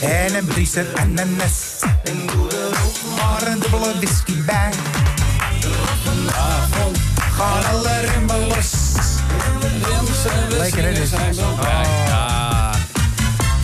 [0.00, 1.78] En een briester ananas.
[3.16, 4.70] Maar een dubbele whisky bij.
[6.04, 8.72] Vanavond gaan alle remmen los.
[10.58, 11.10] Lekker hè dit?
[12.06, 12.70] Ja.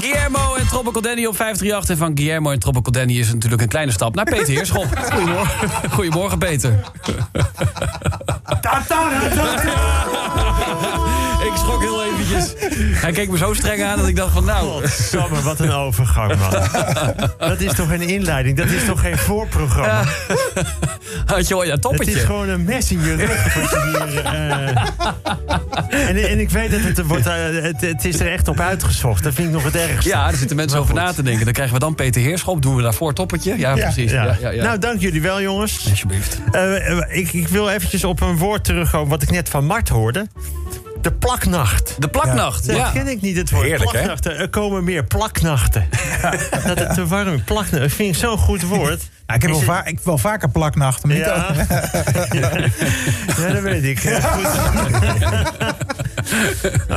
[0.00, 1.90] Guillermo en Tropical Danny op 538.
[1.90, 4.86] En van Guillermo en Tropical Danny is natuurlijk een kleine stap naar Peter Heerschop.
[5.12, 6.80] Goedemorgen, Goedemorgen Peter.
[11.48, 12.54] Ik schrok heel eventjes.
[13.04, 14.88] Hij keek me zo streng aan dat ik dacht van nou...
[14.88, 16.50] Samen, wat een overgang, man.
[17.48, 18.56] Dat is toch een inleiding?
[18.56, 20.04] Dat is toch geen voorprogramma?
[21.26, 22.12] Had je al Het toppetje.
[22.12, 23.54] is gewoon een mes in je rug.
[23.54, 26.08] je hier, eh.
[26.08, 28.60] en, en ik weet dat het, er wordt, eh, het, het is er echt op
[28.60, 29.22] uitgezocht.
[29.22, 30.08] Dat vind ik nog het ergste.
[30.08, 31.44] Ja, daar zitten mensen over na te denken.
[31.44, 32.62] Dan krijgen we dan Peter Heerschop.
[32.62, 33.58] Doen we daarvoor toppetje?
[33.58, 34.10] Ja, precies.
[34.10, 34.36] Ja.
[34.40, 35.86] Nou, dank jullie wel, jongens.
[35.90, 36.38] Alsjeblieft.
[36.52, 40.26] Eh, ik, ik wil eventjes op een woord terugkomen wat ik net van Mart hoorde.
[41.00, 41.94] De plaknacht.
[41.98, 42.66] De plaknacht.
[42.66, 42.90] Dat Ja.
[42.90, 43.64] ken ik niet, het woord.
[43.64, 43.96] Heerlijk, hè?
[43.98, 44.38] plaknachten.
[44.38, 45.88] Er komen meer plaknachten.
[46.66, 47.40] dat het te warm is.
[47.44, 47.82] Plaknacht.
[47.82, 49.08] Dat vind ik zo'n goed woord.
[49.26, 51.08] Nou, ik, heb wel va- ik heb wel vaker plaknachten.
[51.08, 51.54] Maar niet Ja.
[53.46, 53.98] ja, dat weet ik.
[54.02, 54.46] Ja, goed.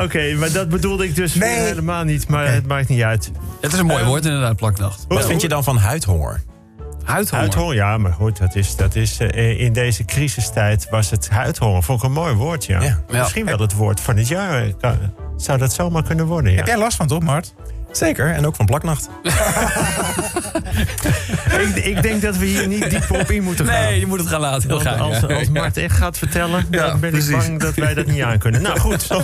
[0.04, 1.60] Oké, maar dat bedoelde ik dus Nee.
[1.60, 2.28] helemaal niet.
[2.28, 3.32] Maar het maakt niet uit.
[3.62, 5.06] Het is een mooi woord inderdaad, plaknacht.
[5.08, 6.42] Wat vind je dan van huidhonger?
[7.04, 7.40] Huidhonger.
[7.46, 11.84] Huidhonger, ja, maar goed, dat is, dat is, eh, in deze crisistijd was het huidhonger.
[11.84, 12.82] Vond ik een mooi woord, ja.
[12.82, 13.00] Ja.
[13.10, 14.64] Misschien wel het woord van het jaar.
[14.82, 14.92] eh,
[15.38, 16.58] Zou dat zomaar kunnen worden, ja.
[16.58, 17.54] Heb jij last van, toch, Mart?
[17.92, 19.10] Zeker, en ook van plaknacht.
[21.60, 23.82] ik, ik denk dat we hier niet dieper op in moeten gaan.
[23.84, 24.70] Nee, je moet het gaan laten.
[24.70, 27.30] Heel als, als Mart echt gaat vertellen, Ja, dan ben precies.
[27.30, 28.62] ik bang dat wij dat niet aan kunnen.
[28.62, 29.08] Nou goed,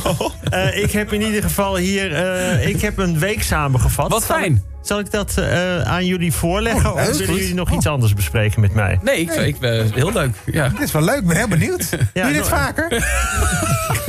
[0.49, 4.11] Eh, ik heb in ieder geval hier eh, ik heb een week samengevat.
[4.11, 4.63] Wat fijn.
[4.81, 6.89] Zal ik dat eh, aan jullie voorleggen?
[6.89, 7.37] Oh, of willen goed.
[7.37, 8.99] jullie nog iets anders bespreken met mij?
[9.01, 10.35] Nee, ik, ik ben heel leuk.
[10.45, 10.69] Ja.
[10.69, 11.89] Dit is wel leuk, ik ben heel benieuwd.
[11.89, 12.87] Doe je dit nou- vaker?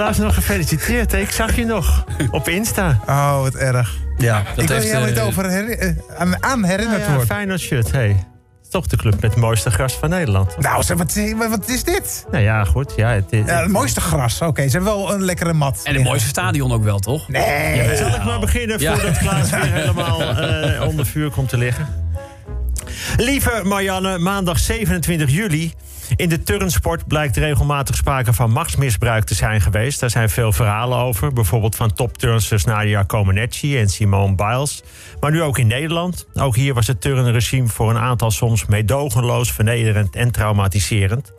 [0.00, 1.12] Klaas, nog gefeliciteerd.
[1.12, 1.18] hè?
[1.18, 3.00] Ik zag je nog op Insta.
[3.06, 3.96] Oh, wat erg.
[4.18, 7.00] Ja, dat ik wil heeft, jou eh, niet over heri- eh, aan, aan herinnerd Nou
[7.00, 7.26] ja, worden.
[7.26, 8.26] Feyenoord shirt, hey.
[8.70, 10.58] Toch de club met het mooiste gras van Nederland.
[10.58, 11.16] Nou, zeg, wat,
[11.50, 12.26] wat is dit?
[12.30, 12.92] Nou ja, goed.
[12.96, 14.40] Ja, het, het- Ja, het mooiste gras.
[14.42, 15.80] Oké, ze hebben wel een lekkere mat.
[15.84, 17.28] En het mooiste stadion ook wel, toch?
[17.28, 17.96] Nee.
[17.96, 18.96] Zal ik maar beginnen Ja.
[18.96, 21.86] voordat Klaas weer helemaal eh, onder vuur komt te liggen?
[23.16, 25.72] Lieve Marianne, maandag 27 juli.
[26.16, 30.00] In de turnsport blijkt regelmatig sprake van machtsmisbruik te zijn geweest.
[30.00, 31.32] Daar zijn veel verhalen over.
[31.32, 34.82] Bijvoorbeeld van topturnsters Nadia Comaneci en Simone Biles.
[35.20, 36.26] Maar nu ook in Nederland.
[36.34, 41.32] Ook hier was het turnregime voor een aantal soms meedogenloos, vernederend en traumatiserend.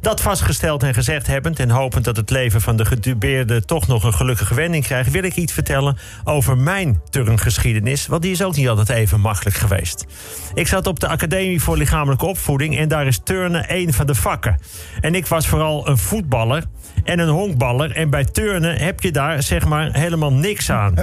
[0.00, 4.04] Dat vastgesteld en gezegd hebbend en hopend dat het leven van de gedubeerde toch nog
[4.04, 8.56] een gelukkige wending krijgt, wil ik iets vertellen over mijn turngeschiedenis, want die is ook
[8.56, 10.06] niet altijd even makkelijk geweest.
[10.54, 14.14] Ik zat op de Academie voor Lichamelijke Opvoeding en daar is turnen één van de
[14.14, 14.58] vakken.
[15.00, 16.64] En ik was vooral een voetballer
[17.04, 20.94] en een honkballer en bij turnen heb je daar zeg maar helemaal niks aan.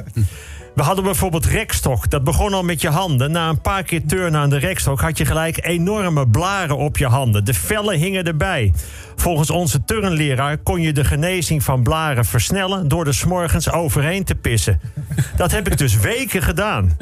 [0.76, 2.10] We hadden bijvoorbeeld rekstok.
[2.10, 3.32] Dat begon al met je handen.
[3.32, 7.08] Na een paar keer turnen aan de rekstok had je gelijk enorme blaren op je
[7.08, 7.46] handen.
[7.46, 8.74] De vellen hingen erbij.
[9.16, 14.24] Volgens onze turnleraar kon je de genezing van blaren versnellen door er 's morgens overheen
[14.24, 14.80] te pissen.
[15.36, 16.98] Dat heb ik dus weken gedaan.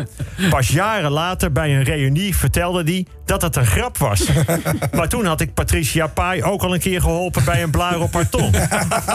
[0.50, 4.26] Pas jaren later bij een reunie vertelde hij dat het een grap was.
[4.96, 8.14] Maar toen had ik Patricia Pai ook al een keer geholpen bij een blaar op
[8.14, 8.56] haar tong.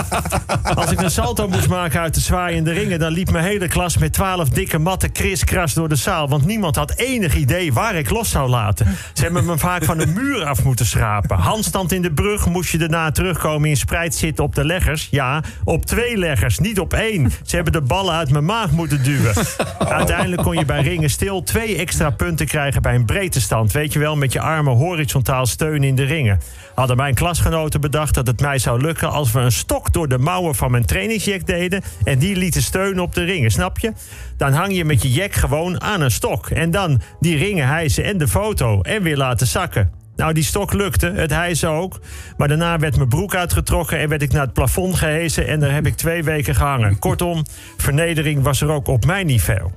[0.75, 2.99] Als ik een salto moest maken uit de zwaaiende ringen...
[2.99, 6.29] dan liep mijn hele klas met twaalf dikke matten kriskras door de zaal.
[6.29, 8.87] Want niemand had enig idee waar ik los zou laten.
[9.13, 11.37] Ze hebben me vaak van de muur af moeten schrapen.
[11.37, 15.09] Handstand in de brug moest je daarna terugkomen in spreid zitten op de leggers.
[15.11, 17.33] Ja, op twee leggers, niet op één.
[17.45, 19.35] Ze hebben de ballen uit mijn maag moeten duwen.
[19.79, 23.73] Uiteindelijk kon je bij ringen stil twee extra punten krijgen bij een breedtestand.
[23.73, 26.41] Weet je wel, met je armen horizontaal steunen in de ringen.
[26.75, 29.11] Hadden mijn klasgenoten bedacht dat het mij zou lukken...
[29.11, 31.83] als we een stok door de mouwen van mijn trainingsjack deden...
[32.05, 33.93] en die lieten steunen op de ringen, snap je?
[34.37, 36.51] Dan hang je met je jack gewoon aan een stok.
[36.51, 39.91] En dan die ringen hijsen en de foto en weer laten zakken.
[40.17, 42.01] Nou, die stok lukte, het hijsen ook.
[42.37, 45.47] Maar daarna werd mijn broek uitgetrokken en werd ik naar het plafond gehezen...
[45.47, 46.99] en daar heb ik twee weken gehangen.
[46.99, 47.45] Kortom,
[47.77, 49.71] vernedering was er ook op mijn niveau.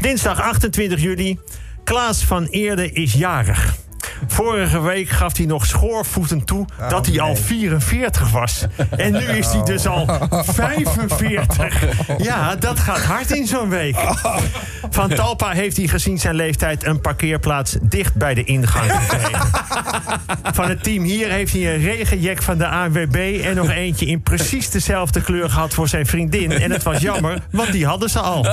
[0.00, 1.38] Dinsdag 28 juli.
[1.90, 3.79] Klaas van Eerde is jarig.
[4.42, 8.66] Vorige week gaf hij nog schoorvoeten toe dat hij al 44 was.
[8.96, 12.18] En nu is hij dus al 45.
[12.18, 13.96] Ja, dat gaat hard in zo'n week.
[14.90, 19.50] Van Talpa heeft hij gezien zijn leeftijd een parkeerplaats dicht bij de ingang gekregen.
[20.52, 23.40] Van het team hier heeft hij een regenjack van de ANWB...
[23.44, 26.52] en nog eentje in precies dezelfde kleur gehad voor zijn vriendin.
[26.52, 28.46] En het was jammer, want die hadden ze al.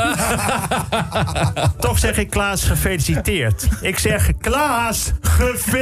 [1.80, 3.68] Toch zeg ik Klaas gefeliciteerd.
[3.82, 5.76] Ik zeg Klaas gefeliciteerd.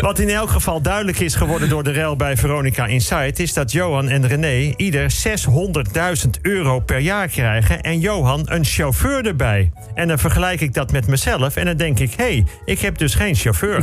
[0.00, 3.38] Wat in elk geval duidelijk is geworden door de rel bij Veronica Insight...
[3.38, 5.12] is dat Johan en René ieder
[6.24, 7.80] 600.000 euro per jaar krijgen...
[7.80, 9.72] en Johan een chauffeur erbij.
[9.94, 12.12] En dan vergelijk ik dat met mezelf en dan denk ik...
[12.16, 13.76] hé, hey, ik heb dus geen chauffeur.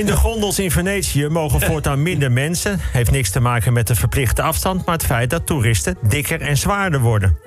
[0.00, 2.80] in de gondels in Venetië mogen voortaan minder mensen.
[2.92, 4.84] Heeft niks te maken met de verplichte afstand...
[4.84, 7.38] maar het feit dat toeristen dikker en zwaarder worden.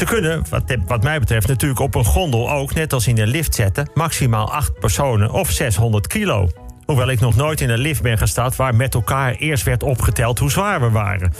[0.00, 3.28] Ze kunnen, wat, wat mij betreft, natuurlijk op een gondel ook, net als in een
[3.28, 6.48] lift zetten, maximaal 8 personen of 600 kilo.
[6.90, 10.38] Hoewel ik nog nooit in een lift ben gestapt waar met elkaar eerst werd opgeteld
[10.38, 11.32] hoe zwaar we waren.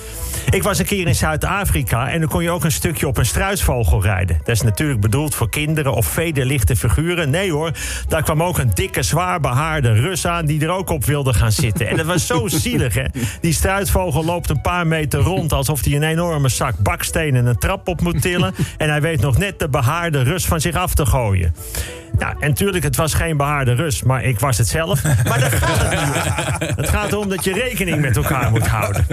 [0.50, 3.26] Ik was een keer in Zuid-Afrika en dan kon je ook een stukje op een
[3.26, 4.38] struisvogel rijden.
[4.38, 7.30] Dat is natuurlijk bedoeld voor kinderen of vederlichte figuren.
[7.30, 7.70] Nee hoor,
[8.08, 11.52] daar kwam ook een dikke, zwaar behaarde Rus aan die er ook op wilde gaan
[11.52, 11.88] zitten.
[11.88, 13.04] En dat was zo zielig hè.
[13.40, 17.88] Die struisvogel loopt een paar meter rond alsof hij een enorme zak bakstenen een trap
[17.88, 18.54] op moet tillen.
[18.76, 21.54] En hij weet nog net de behaarde Rus van zich af te gooien.
[22.18, 25.02] Nou, en tuurlijk, het was geen behaarde Rus, maar ik was het zelf.
[25.04, 26.76] Maar daar gaat het niet.
[26.76, 29.06] Het gaat erom dat je rekening met elkaar moet houden.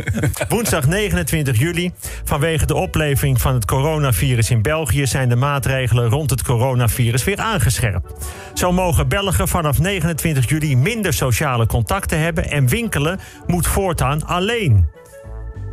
[0.49, 1.91] Woensdag 29 juli,
[2.23, 5.07] vanwege de opleving van het coronavirus in België...
[5.07, 8.13] zijn de maatregelen rond het coronavirus weer aangescherpt.
[8.53, 12.49] Zo mogen Belgen vanaf 29 juli minder sociale contacten hebben...
[12.49, 14.89] en winkelen moet voortaan alleen.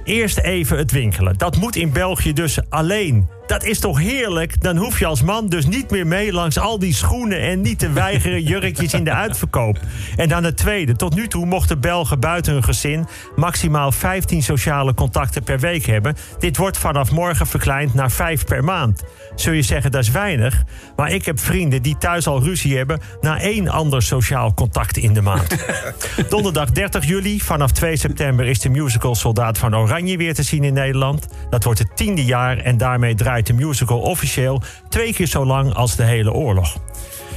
[0.04, 1.38] Eerst even het winkelen.
[1.38, 3.28] Dat moet in België dus alleen.
[3.46, 4.60] Dat is toch heerlijk?
[4.60, 7.78] Dan hoef je als man dus niet meer mee langs al die schoenen en niet
[7.78, 9.78] te weigeren jurkjes in de uitverkoop.
[10.16, 10.96] En dan het tweede.
[10.96, 13.06] Tot nu toe mochten Belgen buiten hun gezin
[13.36, 16.16] maximaal 15 sociale contacten per week hebben.
[16.38, 19.04] Dit wordt vanaf morgen verkleind naar 5 per maand.
[19.34, 20.64] Zul je zeggen dat is weinig,
[20.96, 25.12] maar ik heb vrienden die thuis al ruzie hebben na één ander sociaal contact in
[25.12, 25.66] de maand.
[26.28, 30.64] Donderdag 30 juli, vanaf 2 september is de musical Soldaat van Oranje weer te zien
[30.64, 31.28] in Nederland.
[31.50, 35.74] Dat wordt het tiende jaar en daarmee draait de musical officieel twee keer zo lang
[35.74, 36.76] als de hele oorlog.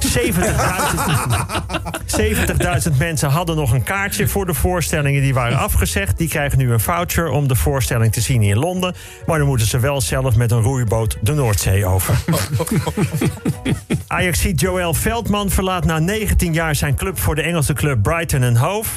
[2.92, 6.18] 70.000 mensen hadden nog een kaartje voor de voorstellingen die waren afgezegd.
[6.18, 8.96] Die krijgen nu een voucher om de voorstelling te zien in Londen.
[9.26, 12.16] Maar dan moeten ze wel zelf met een roeiboot de Noordzee over.
[14.08, 18.90] Ajaxiet Joël Veldman verlaat na 19 jaar zijn club voor de Engelse club Brighton Hove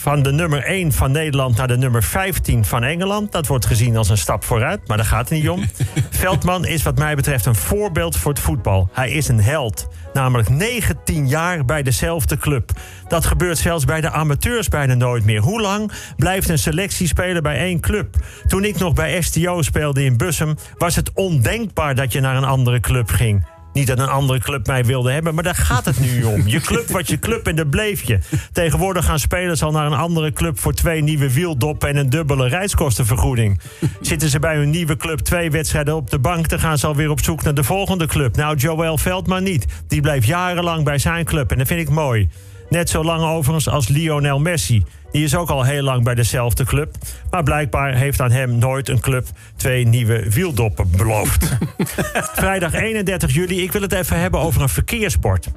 [0.00, 3.32] van de nummer 1 van Nederland naar de nummer 15 van Engeland.
[3.32, 5.64] Dat wordt gezien als een stap vooruit, maar daar gaat het niet om.
[6.10, 8.88] Veldman is wat mij betreft een voorbeeld voor het voetbal.
[8.92, 9.88] Hij is een held.
[10.12, 12.70] Namelijk 19 jaar bij dezelfde club.
[13.08, 15.40] Dat gebeurt zelfs bij de amateurs bijna nooit meer.
[15.40, 18.16] Hoe lang blijft een selectiespeler bij één club?
[18.46, 20.56] Toen ik nog bij STO speelde in Bussum...
[20.78, 23.44] was het ondenkbaar dat je naar een andere club ging.
[23.72, 26.42] Niet dat een andere club mij wilde hebben, maar daar gaat het nu om.
[26.46, 28.18] Je club wat je club en daar bleef je.
[28.52, 32.48] Tegenwoordig gaan spelers al naar een andere club voor twee nieuwe wieldoppen en een dubbele
[32.48, 33.60] reiskostenvergoeding.
[34.00, 37.10] Zitten ze bij hun nieuwe club twee wedstrijden op de bank, dan gaan ze alweer
[37.10, 38.36] op zoek naar de volgende club.
[38.36, 39.66] Nou, Joël Veldman niet.
[39.86, 42.28] Die blijft jarenlang bij zijn club en dat vind ik mooi.
[42.70, 44.84] Net zo lang overigens als Lionel Messi.
[45.10, 46.94] Die is ook al heel lang bij dezelfde club.
[47.30, 49.26] Maar blijkbaar heeft aan hem nooit een club
[49.56, 51.56] twee nieuwe wieldoppen beloofd.
[52.34, 55.48] Vrijdag 31 juli, ik wil het even hebben over een verkeersbord.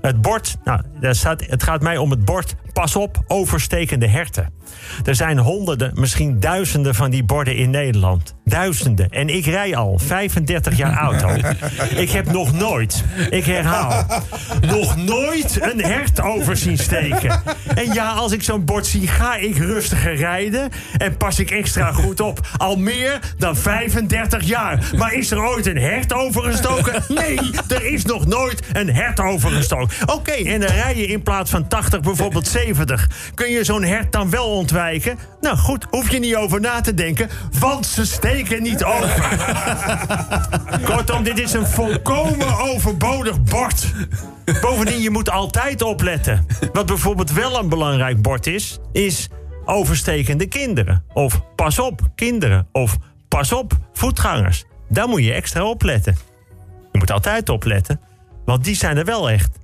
[0.00, 2.54] Het bord, nou, daar staat, het gaat mij om het bord.
[2.76, 4.52] Pas op, overstekende herten.
[5.04, 8.34] Er zijn honderden, misschien duizenden van die borden in Nederland.
[8.44, 9.10] Duizenden.
[9.10, 11.28] En ik rij al 35 jaar auto.
[11.96, 14.06] Ik heb nog nooit, ik herhaal,
[14.60, 17.42] nog nooit een hert over zien steken.
[17.74, 20.70] En ja, als ik zo'n bord zie, ga ik rustiger rijden.
[20.96, 22.46] En pas ik extra goed op.
[22.56, 24.90] Al meer dan 35 jaar.
[24.96, 27.02] Maar is er ooit een hert overgestoken?
[27.08, 30.08] Nee, er is nog nooit een hert overgestoken.
[30.08, 33.08] Oké, en dan rij je in plaats van 80 bijvoorbeeld 70.
[33.34, 35.18] Kun je zo'n hert dan wel ontwijken?
[35.40, 39.38] Nou goed, hoef je niet over na te denken, want ze steken niet over.
[40.90, 43.92] Kortom, dit is een volkomen overbodig bord.
[44.60, 46.46] Bovendien, je moet altijd opletten.
[46.72, 49.28] Wat bijvoorbeeld wel een belangrijk bord is, is
[49.64, 51.04] overstekende kinderen.
[51.12, 52.68] Of pas op, kinderen.
[52.72, 52.96] Of
[53.28, 54.64] pas op, voetgangers.
[54.88, 56.16] Daar moet je extra opletten.
[56.92, 58.00] Je moet altijd opletten,
[58.44, 59.58] want die zijn er wel echt.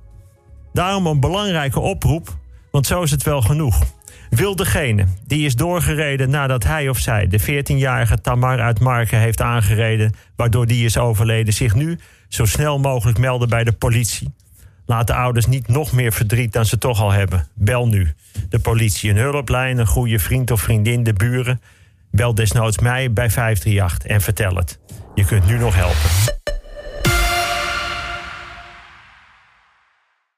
[0.73, 2.41] Daarom een belangrijke oproep,
[2.73, 3.83] want zo is het wel genoeg.
[4.29, 9.41] Wil degene die is doorgereden nadat hij of zij de 14-jarige Tamar uit Marken heeft
[9.41, 14.33] aangereden, waardoor die is overleden, zich nu zo snel mogelijk melden bij de politie.
[14.85, 17.47] Laat de ouders niet nog meer verdriet dan ze toch al hebben.
[17.53, 18.13] Bel nu
[18.49, 21.61] de politie, een hulplijn, een goede vriend of vriendin, de buren.
[22.11, 24.79] Bel desnoods mij bij 538 en vertel het.
[25.15, 26.41] Je kunt nu nog helpen.